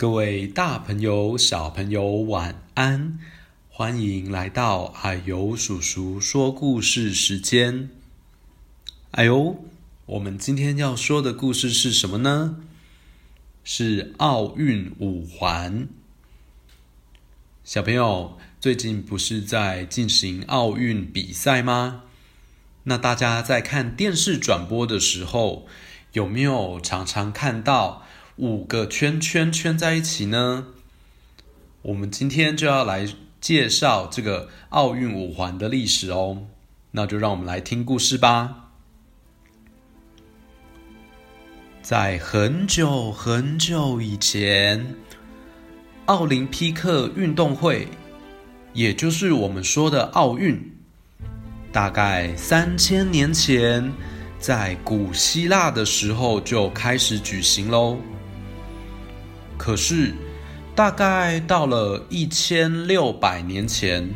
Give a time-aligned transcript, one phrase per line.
[0.00, 3.18] 各位大朋友、小朋友，晚安！
[3.68, 7.90] 欢迎来到啊呦叔叔说故事时间。
[9.10, 9.62] 哎呦，
[10.06, 12.56] 我们今天要说的故事是什么呢？
[13.62, 15.86] 是奥运五环。
[17.62, 22.04] 小朋友，最近不是在进行奥运比赛吗？
[22.84, 25.66] 那大家在看电视转播的时候，
[26.14, 28.06] 有没有常常看到
[28.40, 30.68] 五个圈圈圈在一起呢？
[31.82, 33.06] 我们今天就要来
[33.38, 36.46] 介绍这个奥运五环的历史哦。
[36.92, 38.70] 那就让我们来听故事吧。
[41.82, 44.94] 在很久很久以前，
[46.06, 47.86] 奥林匹克运动会，
[48.72, 50.58] 也就是我们说的奥运，
[51.70, 53.92] 大概三千年前，
[54.38, 57.98] 在古希腊的时候就开始举行喽。
[59.62, 60.14] 可是，
[60.74, 64.08] 大概到了一千六百年前，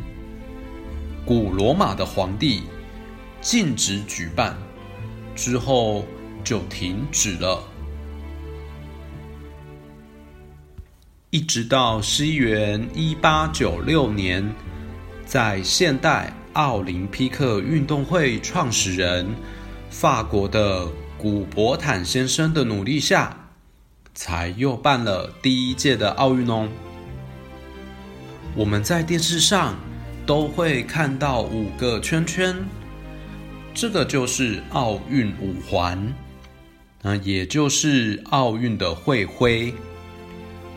[1.23, 2.63] 古罗马的皇帝
[3.41, 4.57] 禁止举办，
[5.35, 6.03] 之后
[6.43, 7.63] 就停止了。
[11.29, 14.51] 一直到西元一八九六年，
[15.27, 19.27] 在现代奥林匹克运动会创始人
[19.91, 20.87] 法国的
[21.19, 23.44] 古伯坦先生的努力下，
[24.15, 26.67] 才又办了第一届的奥运哦。
[28.55, 29.75] 我们在电视上
[30.25, 32.55] 都会看到五个圈圈，
[33.73, 36.01] 这个就是奥运五环，
[37.01, 39.73] 那也就是奥运的会徽，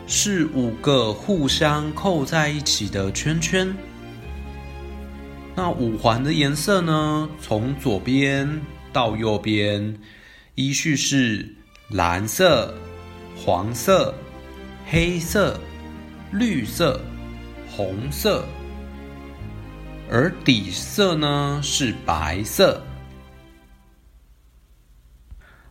[0.09, 3.73] 是五个互相扣在一起的圈圈。
[5.55, 7.29] 那五环的颜色呢？
[7.41, 8.61] 从左边
[8.93, 9.97] 到右边，
[10.57, 11.55] 依序是
[11.91, 12.75] 蓝色。
[13.49, 14.15] 黄色、
[14.91, 15.59] 黑色、
[16.33, 17.01] 绿色、
[17.75, 18.45] 红色，
[20.11, 22.79] 而底色呢是白色。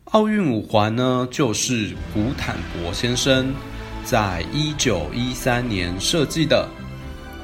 [0.05, 3.53] 奥运五环呢，就是古坦博先生
[4.03, 6.67] 在一九一三年设计的，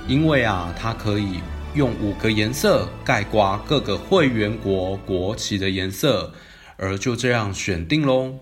[0.07, 1.41] 因为啊，它可以
[1.75, 6.33] 用五个颜色概括各个会员国国旗的颜色，
[6.77, 8.33] 而就这样选定喽。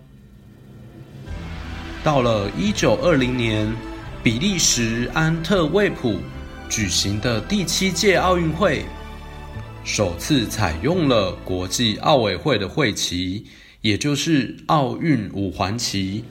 [2.04, 3.72] 到了一九二零年，
[4.24, 6.16] 比利时安特卫普
[6.68, 8.84] 举行的第七届奥运会，
[9.84, 13.46] 首次采用了国际奥委会的会旗，
[13.82, 16.24] 也就是奥运五环旗。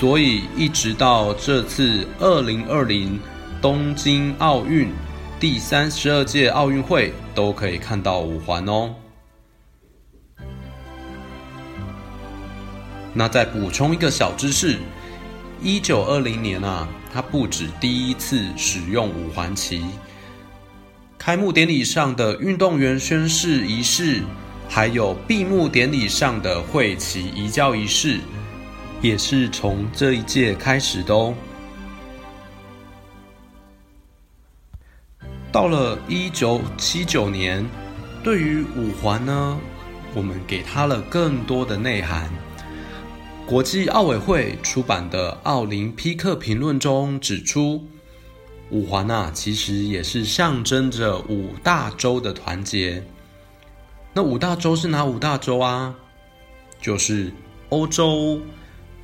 [0.00, 3.20] 所以一直到这次二零二零
[3.62, 4.88] 东京奥运
[5.38, 8.92] 第三十二届奥运会，都可以看到五环哦。
[13.16, 14.76] 那再补充一个小知识：
[15.62, 19.84] 一九二零年啊，他不止第一次使用五环旗，
[21.16, 24.24] 开幕典礼上的运动员宣誓仪式，
[24.68, 28.18] 还有闭幕典礼上的会旗移交仪式，
[29.00, 31.32] 也是从这一届开始的哦。
[35.52, 37.64] 到了一九七九年，
[38.24, 39.56] 对于五环呢，
[40.12, 42.28] 我们给它了更多的内涵。
[43.46, 47.84] 国际奥委会出版的《奥林匹克评论》中指出，
[48.70, 53.04] 五环啊，其实也是象征着五大洲的团结。
[54.14, 55.94] 那五大洲是哪五大洲啊？
[56.80, 57.30] 就是
[57.68, 58.40] 欧洲、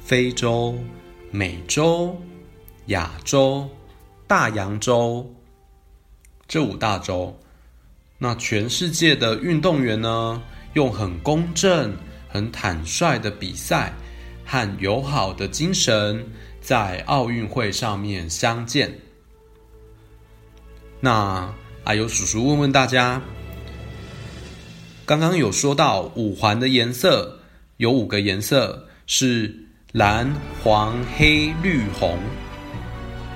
[0.01, 0.75] 非洲、
[1.31, 2.19] 美洲、
[2.87, 3.69] 亚洲、
[4.27, 5.31] 大洋洲
[6.49, 7.39] 这五大洲。
[8.17, 11.95] 那全世界的运动员呢，用很公正、
[12.27, 13.93] 很坦率的比赛。
[14.51, 16.27] 和友好的精神
[16.61, 18.99] 在奥运会上面相见。
[20.99, 21.55] 那
[21.85, 23.23] 啊呦叔叔问问大家，
[25.07, 27.39] 刚刚有说到五环的颜色
[27.77, 29.55] 有五个颜色是
[29.93, 30.35] 蓝、
[30.65, 32.19] 黄、黑、绿、红。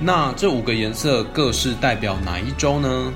[0.01, 3.13] 那这五个颜色各是代表哪一周呢？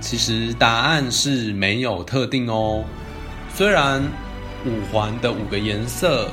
[0.00, 2.84] 其实答案是没有特定哦，
[3.54, 4.02] 虽然。
[4.66, 6.30] 五环的五个颜色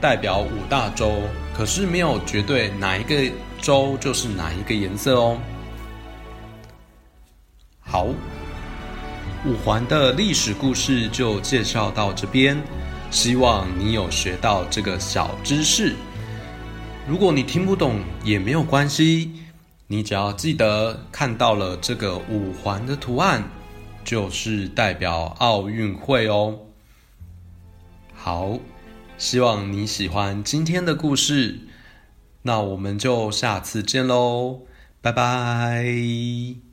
[0.00, 1.22] 代表五大洲，
[1.54, 3.14] 可是没有绝对哪一个
[3.60, 5.38] 洲就是哪一个颜色哦。
[7.80, 8.06] 好，
[9.46, 12.60] 五环的历史故事就介绍到这边，
[13.10, 15.94] 希望你有学到这个小知识。
[17.08, 19.32] 如果你听不懂也没有关系，
[19.86, 23.42] 你只要记得看到了这个五环的图案，
[24.04, 26.54] 就是代表奥运会哦。
[28.20, 28.58] 好，
[29.16, 31.60] 希望你喜欢今天的故事，
[32.42, 34.62] 那我们就下次见喽，
[35.00, 36.67] 拜拜。